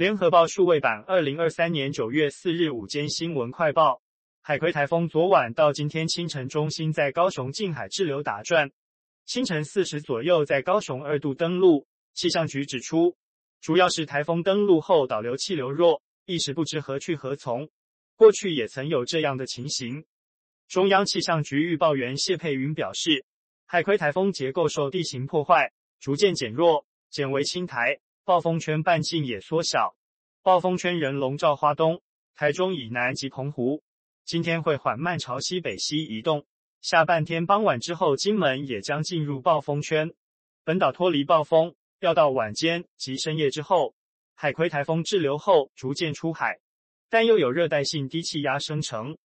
[0.00, 4.00] 联合报数位版二零二三年九月四日午间新闻快报：
[4.40, 8.70] 海葵台风昨晚到今天清晨中心在高雄近海滞留打转，
[9.26, 11.86] 清晨四时左右在高雄二度登陆。
[12.14, 13.14] 气象局指出，
[13.60, 17.68] 主要是台风登陆后导流气流弱，一时不知何去何从。
[18.16, 20.06] 过去也曾有这样的情形。
[20.66, 23.26] 中央气象局预报员谢佩云表示，
[23.66, 25.70] 海葵台风结构受地形破坏，
[26.00, 28.00] 逐渐减弱，减为轻台。
[28.24, 29.96] 暴风圈半径也缩小，
[30.42, 32.00] 暴风圈仍笼罩花东、
[32.34, 33.82] 台中以南及澎湖。
[34.24, 36.46] 今天会缓慢朝西北西移动，
[36.82, 40.12] 下半天傍晚之后，金门也将进入暴风圈。
[40.62, 43.94] 本岛脱离暴风要到晚间及深夜之后，
[44.34, 46.60] 海葵台风滞留后逐渐出海，
[47.08, 49.16] 但又有热带性低气压生成。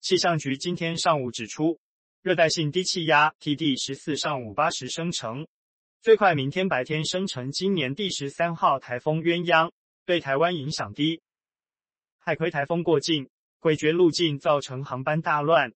[0.00, 1.80] 气象局今天上午指出，
[2.20, 5.46] 热带性低气压 TD 十四上午八时生成。
[6.02, 9.70] 最快明天白天生成今年第十三号台风鸳鸯，
[10.04, 11.22] 对台湾影响低。
[12.18, 15.72] 海葵台风过境，诡谲路径造成航班大乱。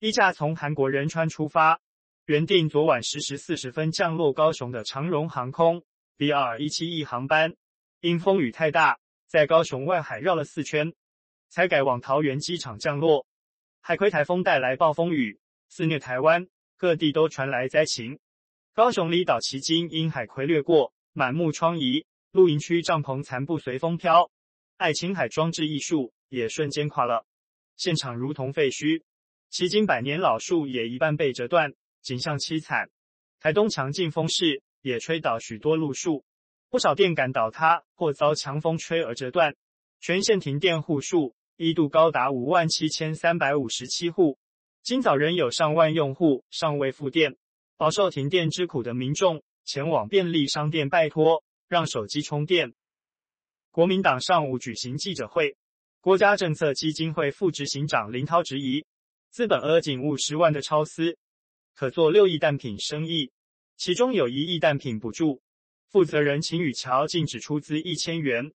[0.00, 1.78] 一架从韩国仁川出发，
[2.26, 5.84] 原定昨晚十时四十分降落高雄的长荣航空
[6.16, 7.54] BR 一七一航班，
[8.00, 10.92] 因风雨太大，在高雄外海绕了四圈，
[11.50, 13.24] 才改往桃园机场降落。
[13.80, 15.38] 海葵台风带来暴风雨，
[15.68, 18.18] 肆虐台湾，各地都传来灾情。
[18.78, 24.30] 高雄离岛旗津因海葵掠过，满目疮痍，露营区帐篷残部随风飘，
[24.76, 27.26] 爱琴海装置艺术也瞬间垮了，
[27.76, 29.02] 现场如同废墟。
[29.50, 32.88] 旗津百年老树也一半被折断，景象凄惨。
[33.40, 36.24] 台东强劲风势也吹倒许多路树，
[36.70, 39.56] 不少电杆倒塌或遭强风吹而折断，
[39.98, 44.38] 全线停电户数一度高达五万七千三百五十七户，
[44.84, 47.36] 今早仍有上万用户尚未复电。
[47.78, 52.74] 饱受停电之苦的民众前往便利商店拜托，让手机充电。
[53.70, 55.56] 国民党上午举行记者会，
[56.00, 58.84] 国家政策基金会副执行长林涛质疑，
[59.30, 61.16] 资本额仅五十万的超丝，
[61.76, 63.30] 可做六亿蛋品生意，
[63.76, 65.40] 其中有一亿蛋品补助。
[65.86, 68.52] 负责人秦宇桥竟只出资一千元，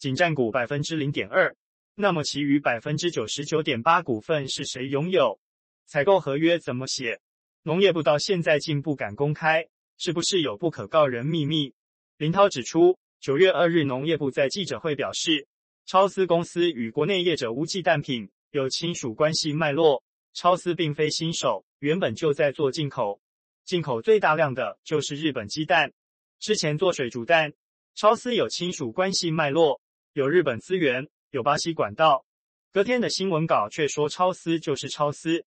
[0.00, 1.54] 仅占股百分之零点二，
[1.94, 5.38] 那么其余百分之九十九点八股份是谁拥有？
[5.86, 7.20] 采购合约怎么写？
[7.66, 9.66] 农业部到现在竟不敢公开，
[9.96, 11.72] 是不是有不可告人秘密？
[12.18, 15.48] 林涛指出，九月二日农业部在记者会表示，
[15.86, 20.02] 超丝公司与国内业者无忌蛋品有亲属关系脉络，
[20.34, 23.18] 超丝并非新手，原本就在做进口，
[23.64, 25.90] 进口最大量的就是日本鸡蛋，
[26.38, 27.54] 之前做水煮蛋，
[27.94, 29.80] 超丝有亲属关系脉络，
[30.12, 32.26] 有日本资源，有巴西管道。
[32.74, 35.46] 隔天的新闻稿却说超丝就是超丝。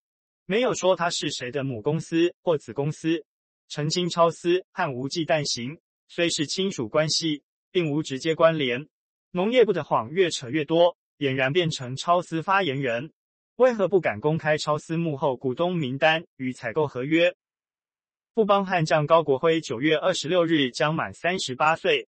[0.49, 3.25] 没有说他是谁的母公司或子公司，
[3.67, 5.77] 澄清超私和无忌蛋行
[6.07, 8.87] 虽是亲属关系，并无直接关联。
[9.31, 13.11] 农业部的谎越扯越多，俨然变成超私发言人，
[13.57, 17.35] 为何不敢公开超私幕后股东名单与采购合约？
[18.33, 22.07] 富邦悍将高国辉九月二十六日将满三十八岁，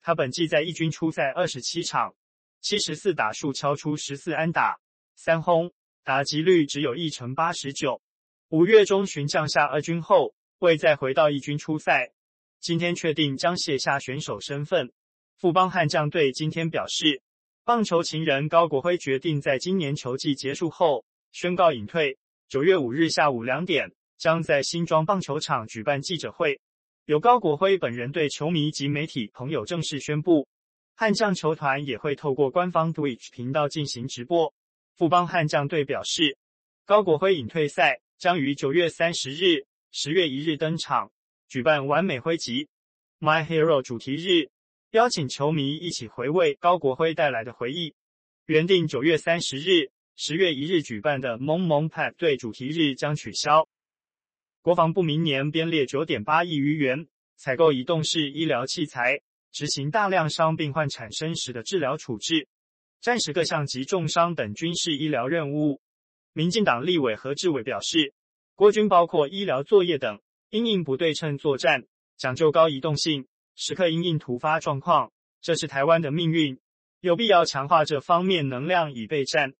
[0.00, 2.14] 他本季在一军出赛二十七场，
[2.60, 4.78] 七十四打数敲出十四安打，
[5.16, 5.72] 三轰。
[6.10, 8.02] 打击率只有一成八十九。
[8.48, 12.10] 五月中旬降下二军后，未再回到一军出赛。
[12.58, 14.90] 今天确定将卸下选手身份。
[15.36, 17.22] 富邦悍将队今天表示，
[17.64, 22.18] 棒球情人高国辉决定在今年球季结束后宣告隐退。
[22.48, 26.60] 九月五日下午两点，将在新庄棒球场举办记者会，
[27.04, 30.48] 由高国辉本人对球迷及媒体朋友正式宣布。
[30.96, 34.52] 悍将球团也会透过官方 Twitch 频道进行直播。
[35.00, 36.36] 富邦悍将队表示，
[36.84, 41.10] 高国辉隐退赛将于九月三十日、十月一日登场，
[41.48, 42.68] 举办完美辉集
[43.18, 44.50] My Hero 主题日，
[44.90, 47.94] 邀请球迷一起回味高国辉带来的回忆。
[48.44, 53.66] 原定九月三十日、十月一日举办的萌萌 Pet 队主题日将取消。
[54.60, 59.18] 国防部明年编列九点八亿余元，采购移动式医疗器材，
[59.50, 62.46] 执行大量伤病患产生时的治疗处置。
[63.00, 65.80] 战时各项及重伤等军事医疗任务，
[66.34, 68.12] 民进党立委何志伟表示，
[68.54, 70.20] 国军包括医疗作业等，
[70.50, 71.86] 因应不对称作战，
[72.18, 73.26] 讲究高移动性，
[73.56, 76.58] 时刻因应突发状况，这是台湾的命运，
[77.00, 79.54] 有必要强化这方面能量以备战。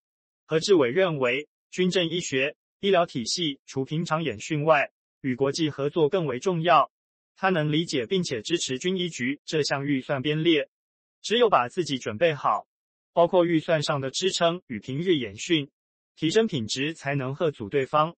[0.45, 4.91] 何志伟认为，军政医学医疗体系除平常演训外，
[5.23, 6.91] 与国际合作更为重要。
[7.37, 10.69] 他能理解并且支持军医局这项预算编列，
[11.23, 12.67] 只有把自己准备好。
[13.13, 15.71] 包括预算上的支撑与平日演训，
[16.17, 18.15] 提升品质才能吓阻对方。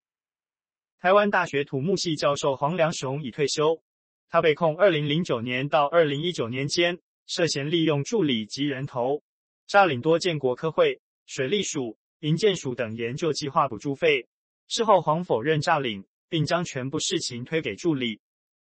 [1.01, 3.83] 台湾大学土木系教授黄良雄已退休，
[4.29, 9.23] 他被控二零零九年到二零一九年间涉嫌利用助理及人头
[9.67, 14.29] 诈领多件国科会、水利署、营建署等研究计划补助费。
[14.69, 18.21] 事后黄否认诈领，并将全部事情推给助理。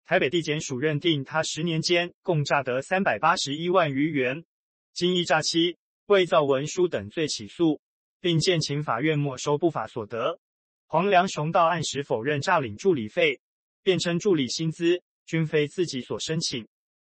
[0.06, 4.46] 台北地检署认定他十年间共诈得三百八十一万余元，
[4.94, 5.76] 经依诈欺、
[6.08, 7.82] 伪造文书等罪起诉，
[8.22, 10.40] 并建请法院没收不法所得。
[10.86, 13.42] 黄良雄到案时否认诈领助理费，
[13.84, 16.66] 辩称助理薪资均非自己所申请，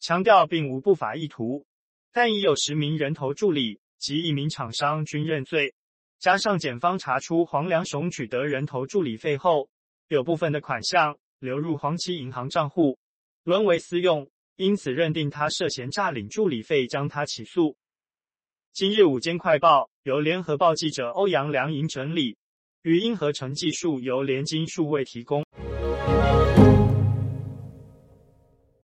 [0.00, 1.64] 强调并无不法意图。
[2.12, 5.72] 但已有十名人头助理及一名厂商均认罪，
[6.18, 9.70] 加上检方查出黄良雄取得人头助理费后，
[10.08, 12.98] 有部分的款项流入黄旗银行账户，
[13.44, 17.76] 沦为私用，因此认定他涉嫌诈领助理费，将他起诉。
[18.72, 22.36] 今日午间快报由联合报记者欧阳良莹整理，
[22.82, 25.44] 语音合成技术由联金数位提供。